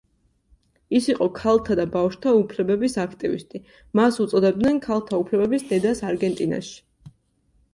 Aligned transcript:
ის 0.99 1.07
იყო 1.13 1.25
ქალთა 1.39 1.75
და 1.79 1.83
ბავშვთა 1.95 2.33
უფლებების 2.39 2.97
აქტივისტი, 3.03 3.61
მას 4.01 4.17
უწოდებდნენ 4.25 4.81
„ქალთა 4.89 5.21
უფლებების 5.25 5.67
დედას 5.75 6.03
არგენტინაში“. 6.15 6.75